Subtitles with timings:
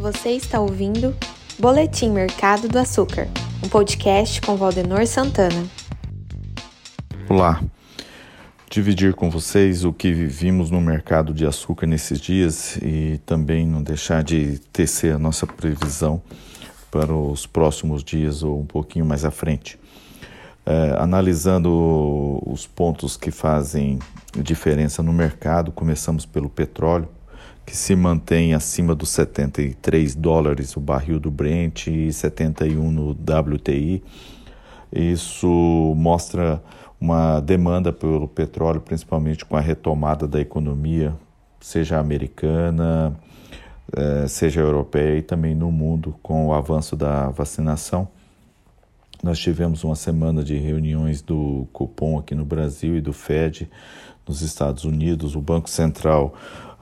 [0.00, 1.14] Você está ouvindo
[1.58, 3.28] Boletim Mercado do Açúcar,
[3.62, 5.62] um podcast com Valdenor Santana.
[7.28, 7.62] Olá,
[8.70, 13.82] dividir com vocês o que vimos no mercado de açúcar nesses dias e também não
[13.82, 16.22] deixar de tecer a nossa previsão
[16.90, 19.78] para os próximos dias ou um pouquinho mais à frente.
[20.64, 23.98] É, analisando os pontos que fazem
[24.34, 27.06] diferença no mercado, começamos pelo petróleo
[27.64, 34.02] que se mantém acima dos 73 dólares o barril do Brent e 71 no WTI.
[34.92, 36.62] Isso mostra
[37.00, 41.14] uma demanda pelo petróleo, principalmente com a retomada da economia,
[41.60, 43.16] seja americana,
[43.96, 48.08] eh, seja europeia e também no mundo, com o avanço da vacinação.
[49.22, 53.70] Nós tivemos uma semana de reuniões do Copom aqui no Brasil e do Fed
[54.26, 55.34] nos Estados Unidos.
[55.36, 56.34] O Banco Central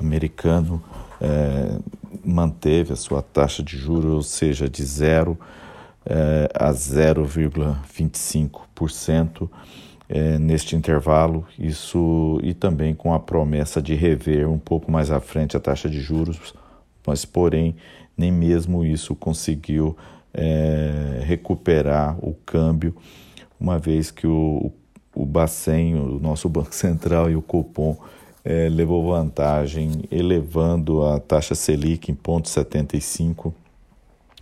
[0.00, 0.82] americano
[1.20, 1.78] é,
[2.24, 5.38] manteve a sua taxa de juros, ou seja, de 0
[6.06, 9.48] é, a 0,25%
[10.08, 15.18] é, neste intervalo, isso e também com a promessa de rever um pouco mais à
[15.18, 16.52] frente a taxa de juros,
[17.06, 17.74] mas porém
[18.16, 19.96] nem mesmo isso conseguiu
[20.32, 22.94] é, recuperar o câmbio,
[23.58, 24.70] uma vez que o,
[25.14, 27.96] o Bacen, o nosso Banco Central e o Copom
[28.44, 33.52] é, levou vantagem, elevando a taxa Selic em 0,75,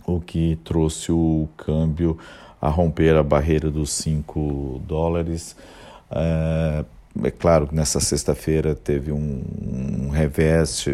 [0.05, 2.17] o que trouxe o câmbio
[2.61, 5.55] a romper a barreira dos 5 dólares.
[6.11, 6.83] É,
[7.23, 9.43] é claro que nessa sexta-feira teve um,
[10.05, 10.85] um revés,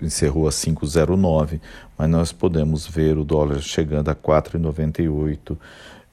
[0.00, 1.60] encerrou a 5,09,
[1.98, 5.56] mas nós podemos ver o dólar chegando a 4,98.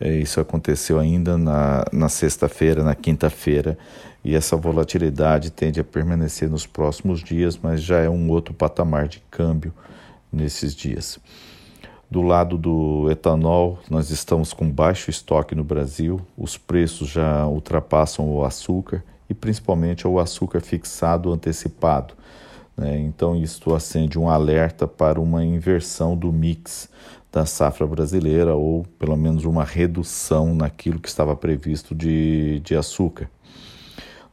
[0.03, 3.77] É, isso aconteceu ainda na, na sexta-feira, na quinta-feira,
[4.25, 9.07] e essa volatilidade tende a permanecer nos próximos dias, mas já é um outro patamar
[9.07, 9.71] de câmbio
[10.33, 11.19] nesses dias.
[12.09, 18.27] Do lado do etanol, nós estamos com baixo estoque no Brasil, os preços já ultrapassam
[18.27, 22.15] o açúcar e principalmente o açúcar fixado antecipado.
[22.81, 22.97] Né?
[22.97, 26.89] Então, isto acende um alerta para uma inversão do mix
[27.31, 33.29] da safra brasileira ou pelo menos uma redução naquilo que estava previsto de, de açúcar.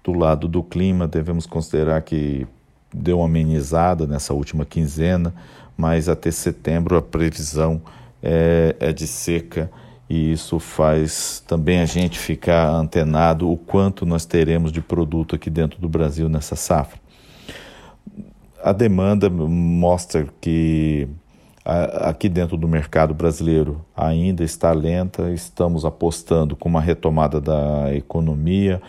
[0.03, 2.47] Do lado do clima, devemos considerar que
[2.93, 5.35] deu uma amenizada nessa última quinzena,
[5.77, 7.83] mas até setembro a previsão
[8.23, 9.71] é, é de seca
[10.09, 15.51] e isso faz também a gente ficar antenado o quanto nós teremos de produto aqui
[15.51, 16.99] dentro do Brasil nessa safra.
[18.63, 21.09] A demanda mostra que
[21.65, 28.81] aqui dentro do mercado brasileiro ainda está lenta, estamos apostando com uma retomada da economia,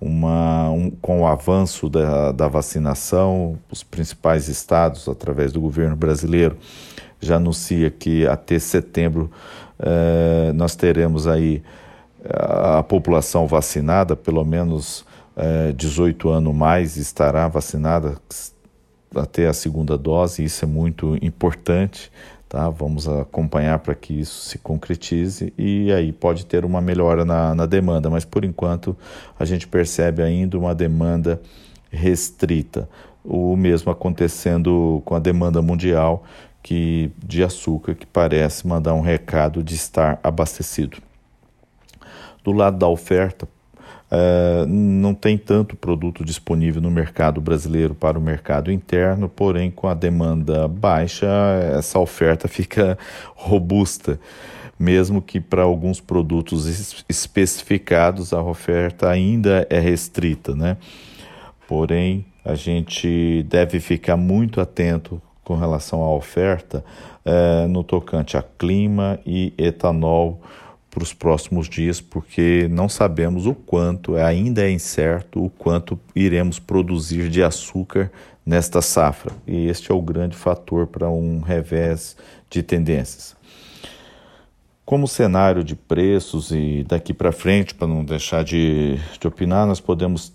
[0.00, 6.56] uma, um, com o avanço da, da vacinação, os principais estados, através do governo brasileiro,
[7.20, 9.28] já anuncia que até setembro
[9.80, 11.62] eh, nós teremos aí
[12.24, 15.04] a, a, população vacinada, pelo menos
[15.36, 18.16] eh, 18 anos mais estará vacinada
[19.14, 22.10] até a segunda dose, isso é muito importante.
[22.48, 22.70] Tá?
[22.70, 27.66] Vamos acompanhar para que isso se concretize e aí pode ter uma melhora na, na
[27.66, 28.96] demanda, mas por enquanto
[29.38, 31.40] a gente percebe ainda uma demanda
[31.90, 32.88] restrita.
[33.22, 36.24] O mesmo acontecendo com a demanda mundial
[36.62, 40.98] que de açúcar, que parece mandar um recado de estar abastecido.
[42.42, 43.46] Do lado da oferta,
[44.10, 49.86] Uh, não tem tanto produto disponível no mercado brasileiro para o mercado interno, porém, com
[49.86, 51.26] a demanda baixa,
[51.76, 52.96] essa oferta fica
[53.34, 54.18] robusta,
[54.78, 60.78] mesmo que para alguns produtos especificados a oferta ainda é restrita, né?
[61.66, 66.82] Porém, a gente deve ficar muito atento com relação à oferta
[67.26, 70.40] uh, no tocante a clima e etanol
[70.98, 76.58] para os próximos dias, porque não sabemos o quanto, ainda é incerto o quanto iremos
[76.58, 78.10] produzir de açúcar
[78.44, 79.32] nesta safra.
[79.46, 82.16] E este é o grande fator para um revés
[82.50, 83.36] de tendências.
[84.84, 89.80] Como cenário de preços e daqui para frente, para não deixar de, de opinar, nós
[89.80, 90.32] podemos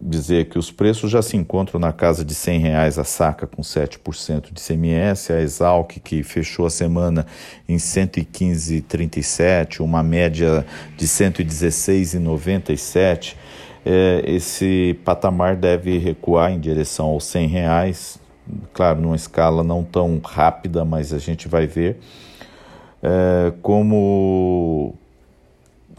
[0.00, 3.60] dizer que os preços já se encontram na casa de R$ reais a saca com
[3.62, 7.26] 7% de CMS, a Exalc que fechou a semana
[7.68, 10.64] em 115,37, uma média
[10.96, 13.36] de 116,97.
[13.84, 18.20] É, esse patamar deve recuar em direção aos R$ reais,
[18.72, 21.98] claro, numa escala não tão rápida, mas a gente vai ver.
[23.02, 24.94] É, como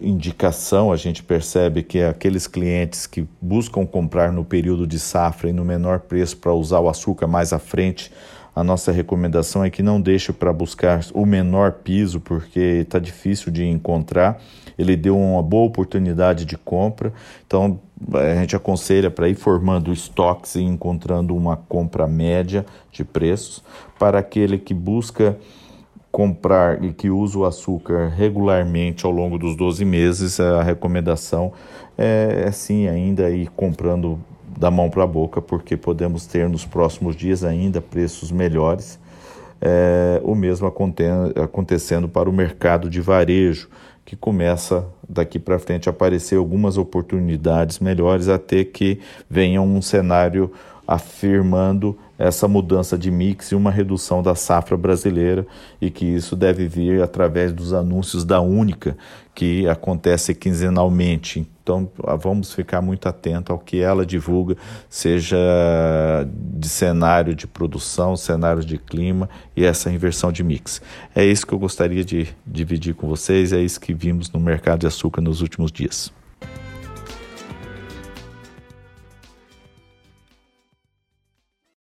[0.01, 5.53] indicação, a gente percebe que aqueles clientes que buscam comprar no período de safra e
[5.53, 8.11] no menor preço para usar o açúcar mais à frente,
[8.55, 13.51] a nossa recomendação é que não deixe para buscar o menor piso, porque está difícil
[13.51, 14.41] de encontrar.
[14.77, 17.13] Ele deu uma boa oportunidade de compra,
[17.45, 17.79] então
[18.13, 23.63] a gente aconselha para ir formando estoques e encontrando uma compra média de preços
[23.97, 25.37] para aquele que busca
[26.11, 31.53] comprar e que usa o açúcar regularmente ao longo dos 12 meses, a recomendação
[31.97, 34.19] é, é sim ainda ir comprando
[34.57, 38.99] da mão para a boca, porque podemos ter nos próximos dias ainda preços melhores.
[39.61, 43.69] É, o mesmo acontecendo para o mercado de varejo,
[44.05, 50.51] que começa daqui para frente a aparecer algumas oportunidades melhores até que venha um cenário
[50.87, 55.47] afirmando essa mudança de mix e uma redução da safra brasileira
[55.79, 58.97] e que isso deve vir através dos anúncios da Única,
[59.33, 61.47] que acontece quinzenalmente.
[61.63, 61.89] Então,
[62.21, 64.57] vamos ficar muito atento ao que ela divulga,
[64.89, 65.37] seja
[66.33, 70.81] de cenário de produção, cenário de clima e essa inversão de mix.
[71.15, 74.81] É isso que eu gostaria de dividir com vocês, é isso que vimos no mercado
[74.81, 76.18] de açúcar nos últimos dias.